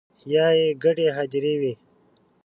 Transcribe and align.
یا 0.33 0.47
يې 0.59 0.67
ګډې 0.83 1.07
هديرې 1.17 1.55
وي 1.61 1.73